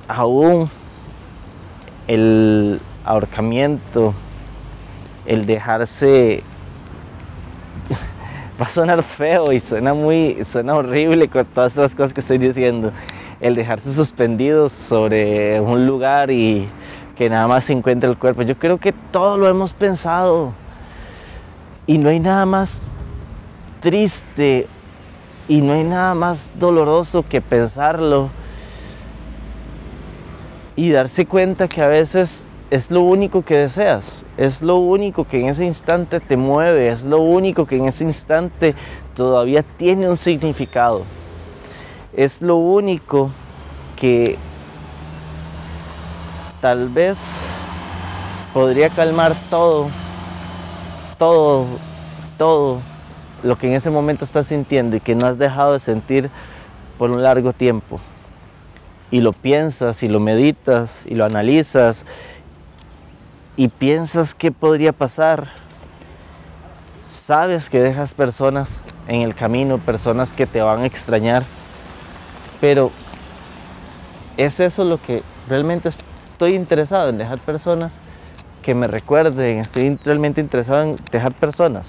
aún 0.08 0.70
el 2.06 2.80
ahorcamiento, 3.04 4.14
el 5.26 5.44
dejarse 5.44 6.42
va 8.60 8.66
a 8.66 8.68
sonar 8.68 9.02
feo 9.02 9.52
y 9.52 9.60
suena 9.60 9.92
muy 9.92 10.44
suena 10.44 10.74
horrible 10.74 11.28
con 11.28 11.44
todas 11.46 11.72
estas 11.72 11.94
cosas 11.94 12.12
que 12.12 12.20
estoy 12.20 12.38
diciendo. 12.38 12.92
El 13.40 13.54
dejarse 13.54 13.92
suspendido 13.92 14.68
sobre 14.68 15.60
un 15.60 15.86
lugar 15.86 16.30
y 16.30 16.68
que 17.16 17.28
nada 17.28 17.48
más 17.48 17.64
se 17.64 17.72
encuentre 17.72 18.08
el 18.08 18.16
cuerpo. 18.16 18.42
Yo 18.42 18.56
creo 18.56 18.78
que 18.78 18.92
todo 18.92 19.36
lo 19.36 19.48
hemos 19.48 19.72
pensado. 19.72 20.52
Y 21.86 21.98
no 21.98 22.08
hay 22.08 22.18
nada 22.18 22.46
más 22.46 22.82
triste 23.80 24.66
y 25.48 25.60
no 25.60 25.74
hay 25.74 25.84
nada 25.84 26.14
más 26.14 26.48
doloroso 26.58 27.22
que 27.22 27.40
pensarlo 27.40 28.30
y 30.74 30.90
darse 30.90 31.26
cuenta 31.26 31.68
que 31.68 31.82
a 31.82 31.88
veces 31.88 32.48
es 32.70 32.90
lo 32.90 33.02
único 33.02 33.42
que 33.42 33.56
deseas, 33.56 34.24
es 34.36 34.60
lo 34.60 34.76
único 34.76 35.24
que 35.24 35.40
en 35.40 35.48
ese 35.48 35.64
instante 35.64 36.20
te 36.20 36.36
mueve, 36.36 36.88
es 36.88 37.04
lo 37.04 37.20
único 37.20 37.66
que 37.66 37.76
en 37.76 37.86
ese 37.86 38.04
instante 38.04 38.74
todavía 39.14 39.62
tiene 39.62 40.08
un 40.08 40.16
significado, 40.16 41.04
es 42.12 42.42
lo 42.42 42.56
único 42.56 43.30
que 43.96 44.36
tal 46.60 46.88
vez 46.88 47.18
podría 48.52 48.88
calmar 48.88 49.36
todo, 49.48 49.88
todo, 51.18 51.66
todo 52.36 52.80
lo 53.44 53.56
que 53.56 53.68
en 53.68 53.74
ese 53.74 53.90
momento 53.90 54.24
estás 54.24 54.48
sintiendo 54.48 54.96
y 54.96 55.00
que 55.00 55.14
no 55.14 55.26
has 55.26 55.38
dejado 55.38 55.74
de 55.74 55.80
sentir 55.80 56.30
por 56.98 57.10
un 57.10 57.22
largo 57.22 57.52
tiempo. 57.52 58.00
Y 59.10 59.20
lo 59.20 59.32
piensas 59.32 60.02
y 60.02 60.08
lo 60.08 60.18
meditas 60.18 60.98
y 61.04 61.14
lo 61.14 61.24
analizas 61.24 62.04
y 63.56 63.68
piensas 63.68 64.34
qué 64.34 64.52
podría 64.52 64.92
pasar, 64.92 65.48
sabes 67.24 67.70
que 67.70 67.80
dejas 67.80 68.14
personas 68.14 68.78
en 69.08 69.22
el 69.22 69.34
camino, 69.34 69.78
personas 69.78 70.32
que 70.32 70.46
te 70.46 70.60
van 70.60 70.82
a 70.82 70.86
extrañar, 70.86 71.44
pero 72.60 72.90
es 74.36 74.60
eso 74.60 74.84
lo 74.84 75.00
que 75.00 75.22
realmente 75.48 75.88
estoy 75.88 76.54
interesado 76.54 77.08
en 77.08 77.18
dejar 77.18 77.38
personas 77.38 77.98
que 78.62 78.74
me 78.74 78.88
recuerden, 78.88 79.60
estoy 79.60 79.98
realmente 80.04 80.40
interesado 80.40 80.82
en 80.82 80.96
dejar 81.10 81.32
personas. 81.32 81.88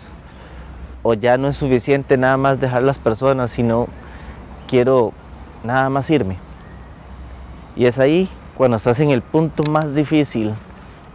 O 1.03 1.13
ya 1.13 1.37
no 1.37 1.49
es 1.49 1.57
suficiente 1.57 2.17
nada 2.17 2.37
más 2.37 2.59
dejar 2.59 2.83
las 2.83 2.97
personas, 2.97 3.51
sino 3.51 3.87
quiero 4.67 5.11
nada 5.63 5.89
más 5.89 6.09
irme. 6.09 6.37
Y 7.75 7.85
es 7.85 7.97
ahí 7.97 8.29
cuando 8.55 8.77
estás 8.77 8.99
en 8.99 9.11
el 9.11 9.21
punto 9.21 9.63
más 9.71 9.93
difícil, 9.93 10.53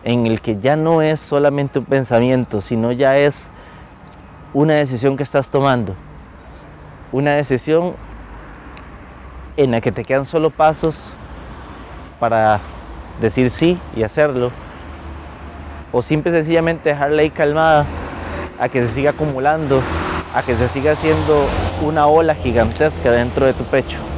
en 0.05 0.27
el 0.27 0.41
que 0.41 0.57
ya 0.61 0.77
no 0.77 1.03
es 1.03 1.21
solamente 1.21 1.79
un 1.79 1.85
pensamiento, 1.85 2.61
sino 2.61 2.93
ya 2.93 3.13
es 3.13 3.49
una 4.53 4.75
decisión 4.75 5.17
que 5.17 5.23
estás 5.23 5.49
tomando. 5.49 5.95
Una 7.13 7.35
decisión 7.35 7.95
en 9.57 9.71
la 9.71 9.81
que 9.81 9.93
te 9.93 10.03
quedan 10.03 10.25
solo 10.25 10.51
pasos 10.51 11.15
para 12.19 12.61
decir 13.21 13.51
sí 13.51 13.79
y 13.95 14.03
hacerlo. 14.03 14.51
O 15.93 16.03
simple 16.03 16.33
y 16.33 16.35
sencillamente 16.37 16.91
dejarla 16.91 17.23
ahí 17.23 17.31
calmada 17.31 17.87
a 18.59 18.69
que 18.69 18.87
se 18.87 18.95
siga 18.95 19.11
acumulando, 19.11 19.83
a 20.33 20.43
que 20.43 20.57
se 20.57 20.69
siga 20.69 20.93
haciendo 20.93 21.51
una 21.81 22.07
ola 22.07 22.35
gigantesca 22.35 23.11
dentro 23.11 23.47
de 23.47 23.53
tu 23.55 23.65
pecho. 23.65 24.12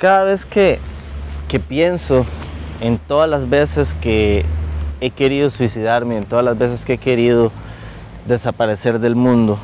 Cada 0.00 0.24
vez 0.24 0.46
que, 0.46 0.80
pienso 1.68 2.24
en 2.80 2.98
todas 2.98 3.28
las 3.28 3.48
veces 3.50 3.94
que 4.00 4.46
he 5.02 5.10
querido 5.10 5.50
suicidarme, 5.50 6.16
en 6.16 6.24
todas 6.24 6.44
las 6.44 6.56
veces 6.56 6.86
que 6.86 6.94
he 6.94 6.98
querido 6.98 7.52
desaparecer 8.26 8.98
del 8.98 9.14
mundo, 9.14 9.58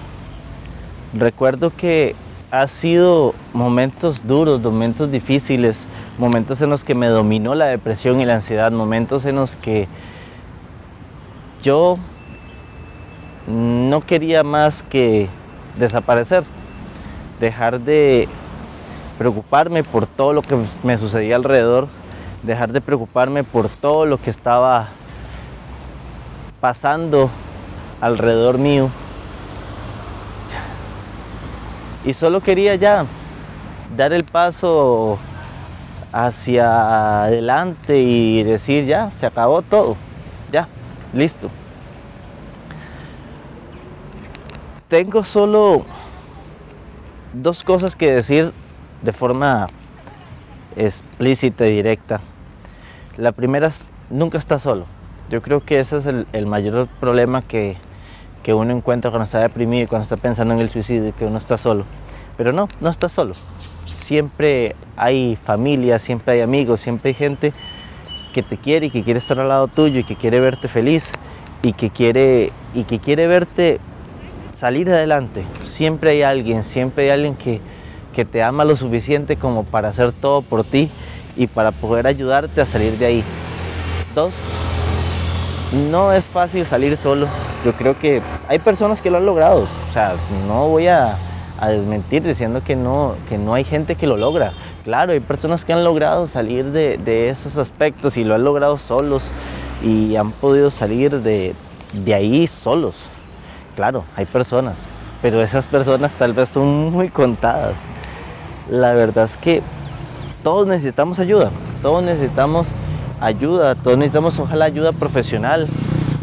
recuerdo 1.14 1.72
que 1.74 2.14
ha 2.50 2.66
sido 2.66 3.34
momentos 3.54 4.26
duros, 4.26 4.60
momentos 4.60 5.10
difíciles, 5.10 5.86
momentos 6.18 6.60
en 6.60 6.68
los 6.68 6.84
que 6.84 6.94
me 6.94 7.08
dominó 7.08 7.54
la 7.54 7.66
depresión 7.66 8.20
y 8.20 8.26
la 8.26 8.34
ansiedad, 8.34 8.70
momentos 8.70 9.24
en 9.24 9.36
los 9.36 9.56
que 9.56 9.88
yo 11.62 11.96
no 13.46 14.02
quería 14.02 14.42
más 14.42 14.82
que 14.90 15.28
desaparecer, 15.78 16.44
dejar 17.40 17.80
de 17.80 18.28
preocuparme 19.18 19.82
por 19.82 20.06
todo 20.06 20.32
lo 20.32 20.42
que 20.42 20.56
me 20.82 20.99
sucedía 20.99 21.37
alrededor, 21.37 21.88
dejar 22.42 22.73
de 22.73 22.80
preocuparme 22.80 23.44
por 23.44 23.68
todo 23.68 24.06
lo 24.06 24.20
que 24.20 24.30
estaba 24.30 24.88
pasando 26.61 27.30
alrededor 28.00 28.58
mío. 28.58 28.90
Y 32.04 32.14
solo 32.14 32.40
quería 32.40 32.76
ya 32.76 33.04
dar 33.96 34.12
el 34.12 34.25
paso 34.25 35.18
hacia 36.12 37.25
adelante 37.25 37.99
y 37.99 38.42
decir 38.42 38.85
ya, 38.85 39.11
se 39.12 39.26
acabó 39.26 39.62
todo, 39.62 39.96
ya, 40.52 40.68
listo. 41.12 41.50
Tengo 44.88 45.25
solo 45.25 45.85
dos 47.32 47.64
cosas 47.64 47.96
que 47.96 48.12
decir 48.12 48.52
de 49.06 49.12
forma 49.12 49.68
explícita 50.76 51.66
y 51.66 51.76
directa. 51.76 52.20
La 53.16 53.32
primera 53.32 53.68
es, 53.68 53.88
nunca 54.10 54.36
está 54.36 54.58
solo. 54.58 54.84
Yo 55.30 55.40
creo 55.40 55.60
que 55.64 55.80
ese 55.80 55.96
es 55.98 56.06
el, 56.06 56.46
mayor 56.46 56.88
problema 57.00 57.40
que, 57.40 57.76
que, 58.42 58.52
uno 58.52 58.72
encuentra 58.72 59.10
cuando 59.10 59.25
está 59.25 59.38
deprimido 59.38 59.84
y 59.84 59.86
cuando 59.86 60.02
está 60.02 60.16
pensando 60.16 60.54
en 60.54 60.60
el 60.60 60.68
suicidio, 60.68 61.14
que 61.16 61.25
uno 61.25 61.38
está 61.38 61.56
solo. 61.56 61.84
Pero 62.36 62.52
no, 62.52 62.68
no 62.80 62.90
está 62.90 63.08
solo. 63.08 63.34
Siempre 64.02 64.76
hay 64.96 65.36
familia, 65.36 65.98
siempre 65.98 66.34
hay 66.34 66.40
amigos, 66.42 66.80
siempre 66.80 67.10
hay 67.10 67.14
gente 67.14 67.52
que 68.34 68.42
te 68.42 68.58
quiere 68.58 68.86
y 68.86 68.90
que 68.90 69.02
quiere 69.02 69.20
estar 69.20 69.38
al 69.40 69.48
lado 69.48 69.68
tuyo 69.68 70.00
y 70.00 70.04
que 70.04 70.16
quiere 70.16 70.40
verte 70.40 70.68
feliz 70.68 71.10
y 71.62 71.72
que 71.72 71.90
quiere, 71.90 72.52
y 72.75 72.84
que 72.84 72.98
quiere 72.98 73.26
verte 73.26 73.80
salir 74.58 74.90
adelante. 74.90 75.44
Siempre 75.64 76.10
hay 76.10 76.22
alguien, 76.22 76.64
siempre 76.64 77.04
hay 77.04 77.10
alguien 77.10 77.34
que, 77.36 77.60
que 78.16 78.25
te 78.25 78.42
ama 78.42 78.64
lo 78.64 78.75
suficiente 78.75 79.37
como 79.37 79.62
para 79.64 79.90
hacer 79.90 80.11
todo 80.11 80.40
por 80.40 80.64
ti 80.64 80.88
y 81.37 81.46
para 81.46 81.70
poder 81.70 82.06
ayudarte 82.06 82.62
a 82.62 82.64
salir 82.64 82.96
de 82.96 83.04
ahí. 83.04 83.25
Dos, 84.14 84.32
no 85.90 86.11
es 86.14 86.25
fácil 86.25 86.64
salir 86.64 86.96
solo. 86.96 87.26
Yo 87.62 87.75
creo 87.75 87.92
que 87.92 88.23
hay 88.49 88.58
personas 88.58 89.02
que 89.02 89.11
lo 89.11 89.18
han 89.18 89.26
logrado. 89.26 89.58
O 89.61 89.92
sea, 89.92 90.16
no 90.49 90.66
voy 90.68 90.88
a, 90.88 91.18
desmentir 91.68 92.23
diciendo 92.23 92.62
que 92.62 92.75
no, 92.75 93.16
que 93.28 93.37
no 93.37 93.52
hay 93.52 93.64
gente 93.64 93.96
que 93.96 94.06
lo 94.06 94.16
logra. 94.16 94.54
Claro, 94.85 95.12
hay 95.12 95.20
personas 95.20 95.66
que 95.66 95.75
han 95.75 95.85
logrado 95.85 96.26
salir 96.26 96.64
de, 96.73 97.28
esos 97.28 97.58
aspectos 97.58 98.16
y 98.16 98.25
lo 98.25 98.35
han 98.35 98.44
logrado 98.44 98.78
solos 98.78 99.30
y 99.82 100.16
han 100.16 100.32
podido 100.32 100.70
salir 100.70 101.20
de 101.20 101.54
ahí 102.14 102.46
solos. 102.46 102.94
Claro, 103.75 104.04
hay 104.16 104.25
personas, 104.25 104.78
pero 105.20 105.42
esas 105.42 105.66
personas 105.66 106.12
tal 106.14 106.32
vez 106.32 106.49
son 106.49 106.90
muy 106.90 107.11
contadas. 107.11 107.76
La 108.70 108.92
verdad 108.94 109.26
es 109.26 109.37
que 109.37 109.62
todos 110.42 110.66
necesitamos 110.66 111.20
ayuda, 111.20 111.50
todos 111.82 112.02
necesitamos 112.02 112.66
ayuda, 113.20 113.76
todos 113.76 113.96
necesitamos 113.96 114.38
ojalá 114.40 114.64
ayuda 114.64 114.92
profesional, 114.92 115.68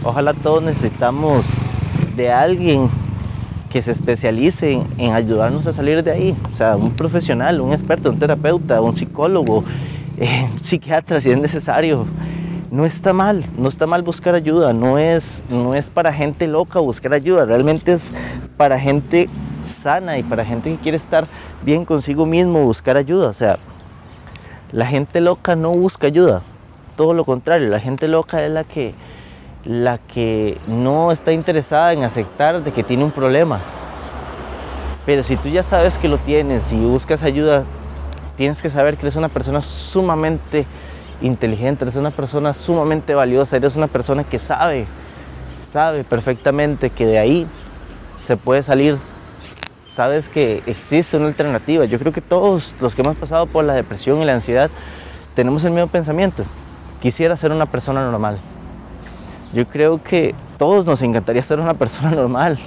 ojalá 0.03 0.33
todos 0.33 0.61
necesitamos 0.61 1.45
de 2.17 2.31
alguien 2.31 2.89
que 3.69 3.81
se 3.81 3.91
especialice 3.91 4.81
en, 4.97 5.13
ayudarnos 5.13 5.65
a 5.67 5.73
salir 5.73 6.03
de 6.03 6.11
ahí, 6.11 6.35
o 6.53 6.57
sea, 6.57 6.75
un 6.75 6.91
profesional, 6.91 7.61
un 7.61 7.71
experto, 7.71 8.09
un 8.09 8.19
terapeuta, 8.19 8.81
un 8.81 8.95
psicólogo, 8.95 9.63
eh, 10.17 10.47
un 10.51 10.63
psiquiatra 10.63 11.21
si 11.21 11.31
es 11.31 11.37
necesario. 11.37 12.05
No 12.71 12.85
está 12.85 13.13
mal, 13.13 13.45
no 13.57 13.69
está 13.69 13.85
mal 13.85 14.01
buscar 14.01 14.35
ayuda, 14.35 14.73
no 14.73 14.97
es, 14.97 15.43
no 15.49 15.75
es 15.75 15.85
para 15.85 16.11
gente 16.11 16.47
loca 16.47 16.79
buscar 16.79 17.13
ayuda, 17.13 17.45
realmente 17.45 17.93
es 17.93 18.03
para 18.57 18.79
gente 18.79 19.29
sana 19.65 20.17
y 20.17 20.23
para 20.23 20.45
gente 20.45 20.69
que 20.71 20.77
quiere 20.77 20.97
estar 20.97 21.27
bien 21.61 21.85
consigo 21.85 22.25
mismo 22.25 22.63
buscar 22.63 22.97
ayuda. 22.97 23.29
O 23.29 23.33
sea, 23.33 23.59
la 24.71 24.85
gente 24.87 25.21
loca 25.21 25.55
no 25.55 25.71
busca 25.71 26.07
ayuda, 26.07 26.41
todo 26.95 27.13
lo 27.13 27.25
contrario, 27.25 27.69
la 27.69 27.79
gente 27.79 28.07
loca 28.07 28.43
es 28.43 28.51
la 28.51 28.63
que, 28.63 28.95
la 29.65 29.99
que 29.99 30.57
no 30.67 31.11
está 31.11 31.31
interesada 31.31 31.93
en 31.93 32.03
aceptar 32.03 32.63
de 32.63 32.71
que 32.71 32.83
tiene 32.83 33.03
un 33.03 33.11
problema. 33.11 33.59
Pero 35.05 35.21
si 35.23 35.35
tú 35.35 35.49
ya 35.49 35.63
sabes 35.63 35.97
que 35.97 36.07
lo 36.07 36.17
tienes 36.17 36.71
y 36.71 36.77
buscas 36.77 37.23
ayuda, 37.23 37.65
tienes 38.35 38.61
que 38.61 38.69
saber 38.69 38.95
que 38.95 39.05
eres 39.05 39.15
una 39.15 39.29
persona 39.29 39.61
sumamente 39.61 40.65
inteligente, 41.21 41.83
eres 41.83 41.95
una 41.95 42.11
persona 42.11 42.53
sumamente 42.53 43.13
valiosa, 43.13 43.57
eres 43.57 43.75
una 43.75 43.87
persona 43.87 44.23
que 44.23 44.39
sabe, 44.39 44.87
sabe 45.71 46.03
perfectamente 46.03 46.89
que 46.89 47.05
de 47.05 47.19
ahí 47.19 47.47
se 48.25 48.37
puede 48.37 48.63
salir. 48.63 48.97
Sabes 49.93 50.27
que 50.27 50.63
existe 50.65 51.17
una 51.17 51.27
alternativa. 51.27 51.85
Yo 51.85 51.99
creo 51.99 52.11
que 52.11 52.21
todos 52.21 52.73
los 52.79 52.95
que 52.95 53.03
hemos 53.03 53.15
pasado 53.15 53.45
por 53.45 53.63
la 53.63 53.75
depresión 53.75 54.23
y 54.23 54.25
la 54.25 54.33
ansiedad 54.33 54.71
tenemos 55.35 55.63
el 55.65 55.71
mismo 55.71 55.87
pensamiento. 55.87 56.45
Quisiera 56.99 57.35
ser 57.35 57.51
una 57.51 57.67
persona 57.67 58.03
normal. 58.03 58.39
Yo 59.53 59.67
creo 59.67 60.01
que 60.01 60.33
todos 60.57 60.87
nos 60.87 61.03
encantaría 61.03 61.43
ser 61.43 61.59
una 61.59 61.73
persona 61.77 62.09
normal. 62.09 62.57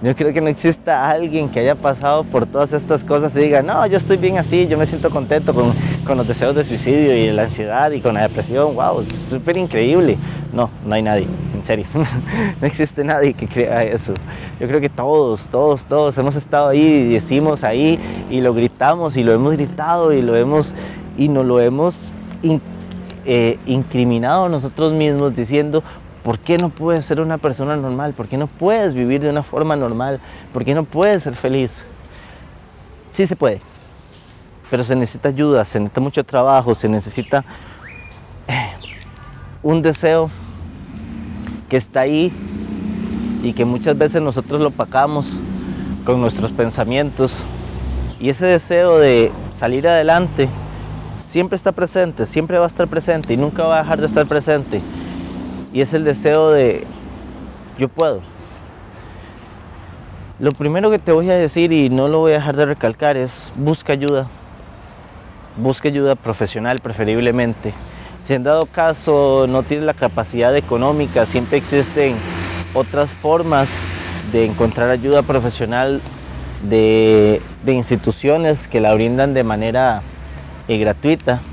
Yo 0.00 0.16
creo 0.16 0.32
que 0.32 0.40
no 0.40 0.48
exista 0.48 1.06
alguien 1.06 1.50
que 1.50 1.60
haya 1.60 1.74
pasado 1.74 2.24
por 2.24 2.46
todas 2.46 2.72
estas 2.72 3.04
cosas 3.04 3.36
y 3.36 3.40
diga, 3.40 3.60
no, 3.60 3.86
yo 3.86 3.98
estoy 3.98 4.16
bien 4.16 4.38
así, 4.38 4.66
yo 4.66 4.78
me 4.78 4.86
siento 4.86 5.10
contento 5.10 5.52
con, 5.52 5.74
con 6.06 6.16
los 6.16 6.26
deseos 6.26 6.56
de 6.56 6.64
suicidio 6.64 7.14
y 7.14 7.30
la 7.30 7.42
ansiedad 7.42 7.90
y 7.90 8.00
con 8.00 8.14
la 8.14 8.22
depresión, 8.22 8.74
wow, 8.74 9.04
súper 9.28 9.58
increíble. 9.58 10.16
No, 10.54 10.70
no 10.86 10.94
hay 10.94 11.02
nadie, 11.02 11.26
en 11.62 11.66
serio. 11.66 11.86
no 12.60 12.66
existe 12.66 13.04
nadie 13.04 13.34
que 13.34 13.46
crea 13.46 13.78
eso. 13.78 14.14
Yo 14.60 14.66
creo 14.66 14.80
que 14.80 14.88
todos, 14.88 15.46
todos, 15.48 15.84
todos 15.86 16.16
hemos 16.18 16.36
estado 16.36 16.68
ahí 16.68 16.80
y 16.80 17.12
decimos 17.14 17.64
ahí 17.64 17.98
y 18.30 18.40
lo 18.40 18.52
gritamos 18.52 19.16
y 19.16 19.22
lo 19.22 19.32
hemos 19.32 19.52
gritado 19.52 20.12
y 20.12 20.22
lo 20.22 20.36
hemos 20.36 20.74
y 21.16 21.28
nos 21.28 21.44
lo 21.44 21.60
hemos 21.60 21.96
eh, 23.24 23.58
incriminado 23.66 24.48
nosotros 24.48 24.92
mismos 24.92 25.34
diciendo, 25.34 25.82
¿por 26.24 26.38
qué 26.38 26.58
no 26.58 26.70
puedes 26.70 27.06
ser 27.06 27.20
una 27.20 27.38
persona 27.38 27.76
normal? 27.76 28.14
¿Por 28.14 28.28
qué 28.28 28.36
no 28.36 28.46
puedes 28.46 28.94
vivir 28.94 29.20
de 29.20 29.30
una 29.30 29.42
forma 29.42 29.76
normal? 29.76 30.20
¿Por 30.52 30.64
qué 30.64 30.74
no 30.74 30.84
puedes 30.84 31.22
ser 31.22 31.34
feliz? 31.34 31.84
Sí 33.14 33.26
se 33.26 33.36
puede, 33.36 33.60
pero 34.70 34.84
se 34.84 34.96
necesita 34.96 35.28
ayuda, 35.28 35.64
se 35.64 35.78
necesita 35.78 36.00
mucho 36.00 36.24
trabajo, 36.24 36.74
se 36.74 36.88
necesita 36.88 37.44
eh, 38.48 38.72
un 39.62 39.82
deseo 39.82 40.30
que 41.72 41.78
está 41.78 42.02
ahí 42.02 42.30
y 43.42 43.54
que 43.54 43.64
muchas 43.64 43.96
veces 43.96 44.20
nosotros 44.20 44.60
lo 44.60 44.72
pacamos 44.72 45.32
con 46.04 46.20
nuestros 46.20 46.52
pensamientos. 46.52 47.34
Y 48.20 48.28
ese 48.28 48.44
deseo 48.44 48.98
de 48.98 49.32
salir 49.56 49.88
adelante 49.88 50.50
siempre 51.30 51.56
está 51.56 51.72
presente, 51.72 52.26
siempre 52.26 52.58
va 52.58 52.64
a 52.64 52.68
estar 52.68 52.88
presente 52.88 53.32
y 53.32 53.38
nunca 53.38 53.62
va 53.64 53.78
a 53.78 53.82
dejar 53.84 54.00
de 54.00 54.06
estar 54.06 54.26
presente. 54.26 54.82
Y 55.72 55.80
es 55.80 55.94
el 55.94 56.04
deseo 56.04 56.50
de 56.50 56.86
yo 57.78 57.88
puedo. 57.88 58.20
Lo 60.40 60.52
primero 60.52 60.90
que 60.90 60.98
te 60.98 61.12
voy 61.12 61.30
a 61.30 61.36
decir 61.36 61.72
y 61.72 61.88
no 61.88 62.06
lo 62.06 62.18
voy 62.18 62.32
a 62.32 62.34
dejar 62.34 62.56
de 62.56 62.66
recalcar 62.66 63.16
es 63.16 63.50
busca 63.56 63.94
ayuda. 63.94 64.26
Busca 65.56 65.88
ayuda 65.88 66.16
profesional 66.16 66.80
preferiblemente. 66.82 67.72
Si 68.22 68.34
en 68.34 68.44
dado 68.44 68.66
caso 68.66 69.46
no 69.48 69.64
tienes 69.64 69.84
la 69.86 69.94
capacidad 69.94 70.56
económica, 70.56 71.26
siempre 71.26 71.58
existen 71.58 72.24
otras 72.72 73.10
formas 73.12 73.82
de 74.22 74.44
encontrar 74.44 74.90
ayuda 74.90 75.22
profesional 75.24 76.02
de, 76.60 77.42
de 77.62 77.72
instituciones 77.72 78.68
que 78.68 78.80
la 78.80 78.94
brindan 78.94 79.34
de 79.34 79.44
manera 79.44 80.02
y 80.68 80.78
gratuita. 80.78 81.48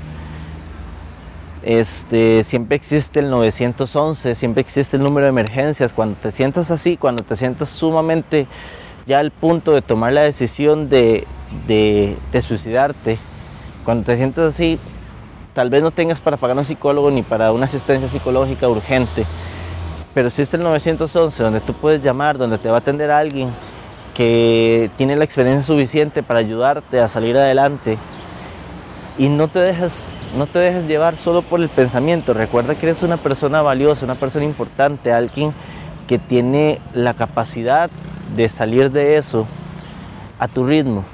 Este, 1.62 2.42
siempre 2.44 2.76
existe 2.76 3.20
el 3.20 3.30
911, 3.30 4.34
siempre 4.34 4.62
existe 4.62 4.96
el 4.96 5.02
número 5.02 5.26
de 5.26 5.30
emergencias. 5.30 5.92
Cuando 5.92 6.18
te 6.18 6.32
sientas 6.32 6.70
así, 6.70 6.96
cuando 6.96 7.24
te 7.24 7.36
sientas 7.36 7.68
sumamente 7.70 8.48
ya 9.04 9.18
al 9.18 9.32
punto 9.32 9.72
de 9.72 9.82
tomar 9.82 10.12
la 10.12 10.22
decisión 10.22 10.88
de, 10.88 11.28
de, 11.50 12.42
suicidarte, 12.42 13.26
cuando 13.82 14.04
te 14.04 14.16
sientas 14.16 14.54
así, 14.54 14.80
tal 15.52 15.70
vez 15.70 15.82
no 15.82 15.90
tengas 15.90 16.20
para 16.20 16.36
pagar 16.36 16.56
un 16.56 16.64
psicólogo 16.64 17.10
ni 17.10 17.22
para 17.22 17.52
una 17.52 17.64
asistencia 17.64 18.08
psicológica 18.08 18.68
urgente, 18.68 19.26
pero 20.14 20.28
existe 20.28 20.56
el 20.56 20.62
911 20.62 21.42
donde 21.42 21.60
tú 21.60 21.74
puedes 21.74 22.02
llamar, 22.02 22.38
donde 22.38 22.58
te 22.58 22.68
va 22.68 22.76
a 22.76 22.78
atender 22.78 23.10
alguien 23.10 23.50
que 24.14 24.90
tiene 24.96 25.16
la 25.16 25.24
experiencia 25.24 25.62
suficiente 25.62 26.22
para 26.22 26.40
ayudarte 26.40 27.00
a 27.00 27.08
salir 27.08 27.36
adelante 27.36 27.96
y 29.18 29.28
no 29.28 29.48
te 29.48 29.60
dejes 29.60 30.10
no 30.36 30.46
te 30.46 30.60
dejes 30.60 30.84
llevar 30.84 31.16
solo 31.16 31.42
por 31.42 31.60
el 31.60 31.68
pensamiento. 31.68 32.32
Recuerda 32.34 32.76
que 32.76 32.86
eres 32.86 33.02
una 33.02 33.16
persona 33.16 33.62
valiosa 33.62 34.04
una 34.04 34.14
persona 34.14 34.44
importante 34.44 35.12
alguien 35.12 35.52
que 36.06 36.18
tiene 36.18 36.80
la 36.92 37.14
capacidad 37.14 37.90
de 38.36 38.48
salir 38.48 38.90
de 38.90 39.16
eso 39.16 39.46
a 40.38 40.48
tu 40.48 40.64
ritmo 40.64 41.04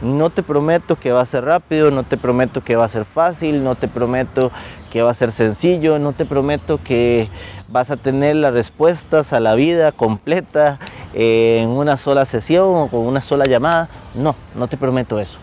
no 0.00 0.30
te 0.30 0.42
prometo 0.42 0.96
que 0.96 1.12
va 1.12 1.22
a 1.22 1.26
ser 1.26 1.44
rápido, 1.44 1.90
no 1.90 2.04
te 2.04 2.16
prometo 2.16 2.62
que 2.62 2.76
va 2.76 2.84
a 2.84 2.88
ser 2.88 3.04
fácil, 3.04 3.64
no 3.64 3.74
te 3.74 3.88
prometo 3.88 4.52
que 4.90 5.02
va 5.02 5.10
a 5.10 5.14
ser 5.14 5.32
sencillo, 5.32 5.98
no 5.98 6.12
te 6.12 6.24
prometo 6.24 6.78
que 6.82 7.28
vas 7.68 7.90
a 7.90 7.96
tener 7.96 8.36
las 8.36 8.52
respuestas 8.52 9.32
a 9.32 9.40
la 9.40 9.54
vida 9.54 9.92
completa 9.92 10.78
en 11.14 11.68
una 11.68 11.96
sola 11.96 12.24
sesión 12.24 12.76
o 12.76 12.88
con 12.88 13.00
una 13.00 13.20
sola 13.20 13.44
llamada. 13.46 13.88
No, 14.14 14.36
no 14.56 14.68
te 14.68 14.76
prometo 14.76 15.18
eso. 15.18 15.38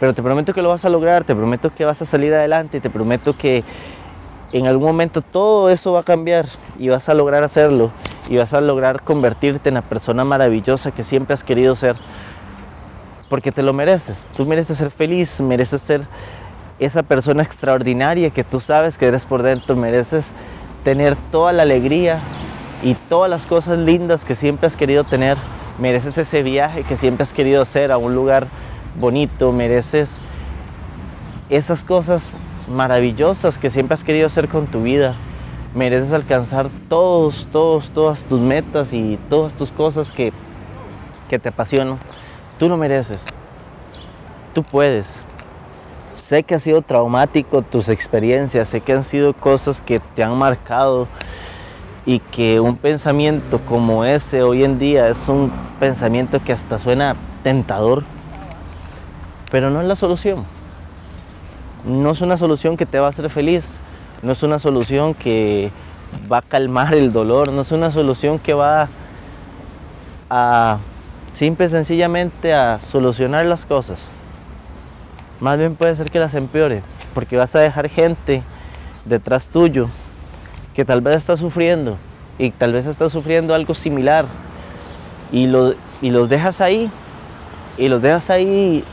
Pero 0.00 0.14
te 0.14 0.22
prometo 0.22 0.52
que 0.52 0.62
lo 0.62 0.68
vas 0.68 0.84
a 0.84 0.88
lograr, 0.88 1.24
te 1.24 1.34
prometo 1.34 1.70
que 1.70 1.84
vas 1.84 2.02
a 2.02 2.04
salir 2.04 2.34
adelante, 2.34 2.80
te 2.80 2.90
prometo 2.90 3.36
que 3.36 3.62
en 4.52 4.66
algún 4.66 4.86
momento 4.86 5.22
todo 5.22 5.70
eso 5.70 5.92
va 5.92 6.00
a 6.00 6.02
cambiar 6.02 6.46
y 6.78 6.88
vas 6.88 7.08
a 7.08 7.14
lograr 7.14 7.42
hacerlo 7.42 7.90
y 8.28 8.36
vas 8.36 8.52
a 8.52 8.60
lograr 8.60 9.02
convertirte 9.02 9.70
en 9.70 9.76
la 9.76 9.82
persona 9.82 10.24
maravillosa 10.24 10.90
que 10.90 11.04
siempre 11.04 11.34
has 11.34 11.42
querido 11.44 11.74
ser. 11.74 11.96
Porque 13.32 13.50
te 13.50 13.62
lo 13.62 13.72
mereces, 13.72 14.18
tú 14.36 14.44
mereces 14.44 14.76
ser 14.76 14.90
feliz, 14.90 15.40
mereces 15.40 15.80
ser 15.80 16.02
esa 16.78 17.02
persona 17.02 17.42
extraordinaria 17.42 18.28
que 18.28 18.44
tú 18.44 18.60
sabes 18.60 18.98
que 18.98 19.06
eres 19.06 19.24
por 19.24 19.42
dentro, 19.42 19.74
mereces 19.74 20.26
tener 20.84 21.16
toda 21.30 21.50
la 21.54 21.62
alegría 21.62 22.20
y 22.82 22.92
todas 23.08 23.30
las 23.30 23.46
cosas 23.46 23.78
lindas 23.78 24.26
que 24.26 24.34
siempre 24.34 24.66
has 24.66 24.76
querido 24.76 25.04
tener, 25.04 25.38
mereces 25.78 26.18
ese 26.18 26.42
viaje 26.42 26.82
que 26.82 26.98
siempre 26.98 27.22
has 27.22 27.32
querido 27.32 27.62
hacer 27.62 27.90
a 27.90 27.96
un 27.96 28.14
lugar 28.14 28.48
bonito, 28.96 29.50
mereces 29.50 30.20
esas 31.48 31.84
cosas 31.84 32.36
maravillosas 32.68 33.56
que 33.56 33.70
siempre 33.70 33.94
has 33.94 34.04
querido 34.04 34.26
hacer 34.26 34.46
con 34.48 34.66
tu 34.66 34.82
vida. 34.82 35.14
Mereces 35.74 36.12
alcanzar 36.12 36.68
todos, 36.90 37.48
todos, 37.50 37.88
todas 37.94 38.24
tus 38.24 38.40
metas 38.40 38.92
y 38.92 39.18
todas 39.30 39.54
tus 39.54 39.70
cosas 39.70 40.12
que, 40.12 40.34
que 41.30 41.38
te 41.38 41.48
apasionan. 41.48 41.98
Tú 42.62 42.68
lo 42.68 42.76
mereces. 42.76 43.26
Tú 44.54 44.62
puedes. 44.62 45.12
Sé 46.14 46.44
que 46.44 46.54
ha 46.54 46.60
sido 46.60 46.80
traumático 46.80 47.62
tus 47.62 47.88
experiencias, 47.88 48.68
sé 48.68 48.80
que 48.80 48.92
han 48.92 49.02
sido 49.02 49.32
cosas 49.32 49.80
que 49.80 49.98
te 50.14 50.22
han 50.22 50.38
marcado 50.38 51.08
y 52.06 52.20
que 52.20 52.60
un 52.60 52.76
pensamiento 52.76 53.58
como 53.58 54.04
ese 54.04 54.44
hoy 54.44 54.62
en 54.62 54.78
día 54.78 55.08
es 55.08 55.28
un 55.28 55.50
pensamiento 55.80 56.38
que 56.38 56.52
hasta 56.52 56.78
suena 56.78 57.16
tentador 57.42 58.04
pero 59.50 59.68
no 59.68 59.80
es 59.80 59.88
la 59.88 59.96
solución. 59.96 60.44
No 61.84 62.12
es 62.12 62.20
una 62.20 62.38
solución 62.38 62.76
que 62.76 62.86
te 62.86 63.00
va 63.00 63.08
a 63.08 63.10
hacer 63.10 63.28
feliz, 63.28 63.80
no 64.22 64.34
es 64.34 64.42
una 64.44 64.60
solución 64.60 65.14
que 65.14 65.72
va 66.32 66.36
a 66.36 66.42
calmar 66.42 66.94
el 66.94 67.12
dolor, 67.12 67.50
no 67.50 67.62
es 67.62 67.72
una 67.72 67.90
solución 67.90 68.38
que 68.38 68.54
va 68.54 68.88
a 70.30 70.78
simple 71.34 71.66
y 71.66 71.68
sencillamente 71.68 72.54
a 72.54 72.78
solucionar 72.80 73.46
las 73.46 73.66
cosas. 73.66 74.04
Más 75.40 75.58
bien 75.58 75.76
puede 75.76 75.96
ser 75.96 76.10
que 76.10 76.18
las 76.18 76.34
empeore, 76.34 76.82
porque 77.14 77.36
vas 77.36 77.54
a 77.54 77.60
dejar 77.60 77.88
gente 77.88 78.42
detrás 79.04 79.48
tuyo 79.48 79.88
que 80.74 80.84
tal 80.84 81.00
vez 81.00 81.16
está 81.16 81.36
sufriendo 81.36 81.96
y 82.38 82.50
tal 82.50 82.72
vez 82.72 82.86
estás 82.86 83.12
sufriendo 83.12 83.54
algo 83.54 83.74
similar 83.74 84.26
y, 85.32 85.48
y 86.00 86.10
los 86.10 86.28
dejas 86.28 86.60
ahí 86.60 86.90
y 87.76 87.88
los 87.88 88.00
dejas 88.00 88.30
ahí 88.30 88.84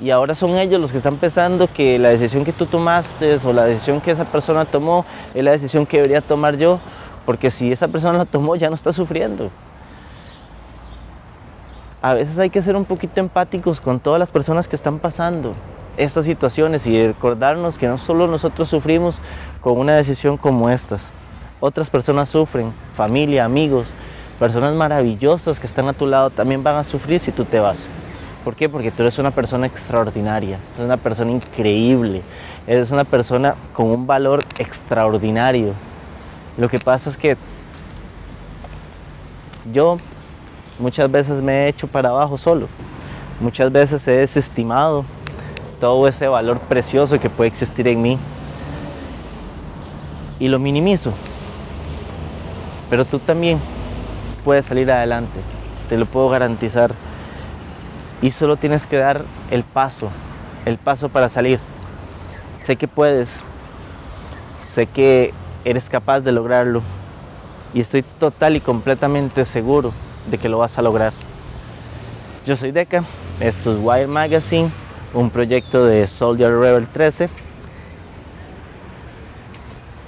y 0.00 0.10
ahora 0.10 0.34
son 0.34 0.56
ellos 0.58 0.80
los 0.80 0.90
que 0.90 0.98
están 0.98 1.16
pensando 1.16 1.68
que 1.68 1.98
la 1.98 2.08
decisión 2.10 2.44
que 2.44 2.52
tú 2.52 2.66
tomaste 2.66 3.36
o 3.44 3.52
la 3.52 3.64
decisión 3.64 4.00
que 4.00 4.10
esa 4.10 4.24
persona 4.24 4.64
tomó 4.64 5.06
es 5.34 5.44
la 5.44 5.52
decisión 5.52 5.86
que 5.86 5.98
debería 5.98 6.20
tomar 6.20 6.56
yo, 6.56 6.80
porque 7.24 7.50
si 7.50 7.70
esa 7.70 7.88
persona 7.88 8.18
la 8.18 8.24
tomó 8.24 8.56
ya 8.56 8.68
no 8.68 8.74
está 8.74 8.92
sufriendo. 8.92 9.50
A 12.04 12.12
veces 12.12 12.38
hay 12.38 12.50
que 12.50 12.60
ser 12.60 12.76
un 12.76 12.84
poquito 12.84 13.18
empáticos 13.18 13.80
con 13.80 13.98
todas 13.98 14.20
las 14.20 14.28
personas 14.28 14.68
que 14.68 14.76
están 14.76 14.98
pasando 14.98 15.54
estas 15.96 16.26
situaciones 16.26 16.86
y 16.86 17.06
recordarnos 17.06 17.78
que 17.78 17.88
no 17.88 17.96
solo 17.96 18.26
nosotros 18.26 18.68
sufrimos 18.68 19.16
con 19.62 19.78
una 19.78 19.94
decisión 19.94 20.36
como 20.36 20.68
estas, 20.68 21.00
otras 21.60 21.88
personas 21.88 22.28
sufren, 22.28 22.74
familia, 22.94 23.46
amigos, 23.46 23.88
personas 24.38 24.74
maravillosas 24.74 25.58
que 25.58 25.66
están 25.66 25.88
a 25.88 25.94
tu 25.94 26.06
lado 26.06 26.28
también 26.28 26.62
van 26.62 26.76
a 26.76 26.84
sufrir 26.84 27.20
si 27.20 27.32
tú 27.32 27.46
te 27.46 27.58
vas. 27.58 27.86
¿Por 28.44 28.54
qué? 28.54 28.68
Porque 28.68 28.90
tú 28.90 29.02
eres 29.02 29.18
una 29.18 29.30
persona 29.30 29.66
extraordinaria, 29.66 30.58
eres 30.74 30.84
una 30.84 30.98
persona 30.98 31.30
increíble, 31.30 32.20
eres 32.66 32.90
una 32.90 33.04
persona 33.04 33.54
con 33.72 33.86
un 33.86 34.06
valor 34.06 34.40
extraordinario. 34.58 35.72
Lo 36.58 36.68
que 36.68 36.78
pasa 36.78 37.08
es 37.08 37.16
que 37.16 37.38
yo 39.72 39.96
muchas 40.78 41.10
veces 41.10 41.42
me 41.42 41.64
he 41.64 41.68
hecho 41.68 41.86
para 41.86 42.10
abajo 42.10 42.36
solo, 42.38 42.68
muchas 43.40 43.70
veces 43.70 44.06
he 44.08 44.18
desestimado 44.18 45.04
todo 45.80 46.08
ese 46.08 46.28
valor 46.28 46.58
precioso 46.60 47.18
que 47.18 47.30
puede 47.30 47.48
existir 47.48 47.86
en 47.88 48.00
mí. 48.00 48.18
Y 50.40 50.48
lo 50.48 50.58
minimizo. 50.58 51.12
Pero 52.90 53.04
tú 53.04 53.18
también 53.18 53.60
puedes 54.44 54.66
salir 54.66 54.90
adelante, 54.90 55.40
te 55.88 55.96
lo 55.96 56.06
puedo 56.06 56.28
garantizar. 56.28 56.92
Y 58.22 58.30
solo 58.30 58.56
tienes 58.56 58.84
que 58.86 58.96
dar 58.96 59.24
el 59.50 59.62
paso, 59.62 60.08
el 60.64 60.78
paso 60.78 61.08
para 61.08 61.28
salir. 61.28 61.58
Sé 62.64 62.76
que 62.76 62.88
puedes, 62.88 63.28
sé 64.72 64.86
que 64.86 65.32
eres 65.64 65.88
capaz 65.88 66.20
de 66.20 66.32
lograrlo. 66.32 66.82
Y 67.74 67.80
estoy 67.80 68.04
total 68.18 68.56
y 68.56 68.60
completamente 68.60 69.44
seguro 69.44 69.92
de 70.30 70.38
que 70.38 70.48
lo 70.48 70.58
vas 70.58 70.78
a 70.78 70.82
lograr. 70.82 71.12
Yo 72.46 72.56
soy 72.56 72.72
Deca, 72.72 73.04
esto 73.40 73.72
es 73.72 73.78
Wire 73.82 74.06
Magazine, 74.06 74.70
un 75.12 75.30
proyecto 75.30 75.84
de 75.84 76.06
Soldier 76.06 76.50
Rebel 76.50 76.86
13. 76.88 77.28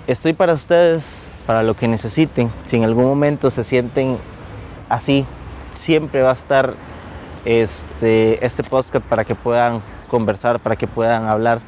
Estoy 0.06 0.32
para 0.34 0.52
ustedes, 0.52 1.22
para 1.46 1.62
lo 1.62 1.74
que 1.74 1.88
necesiten. 1.88 2.50
Si 2.66 2.76
en 2.76 2.84
algún 2.84 3.06
momento 3.06 3.50
se 3.50 3.64
sienten 3.64 4.18
así, 4.88 5.24
siempre 5.74 6.22
va 6.22 6.30
a 6.30 6.34
estar 6.34 6.74
este, 7.44 8.44
este 8.44 8.62
podcast 8.62 9.04
para 9.06 9.24
que 9.24 9.34
puedan 9.34 9.82
conversar, 10.08 10.60
para 10.60 10.76
que 10.76 10.86
puedan 10.86 11.28
hablar 11.28 11.60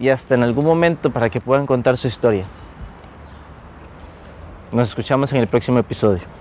y 0.00 0.08
hasta 0.10 0.34
en 0.34 0.42
algún 0.42 0.64
momento 0.64 1.10
para 1.10 1.28
que 1.28 1.40
puedan 1.40 1.66
contar 1.66 1.96
su 1.96 2.06
historia. 2.06 2.46
Nos 4.70 4.88
escuchamos 4.88 5.32
en 5.32 5.38
el 5.38 5.46
próximo 5.46 5.78
episodio. 5.78 6.37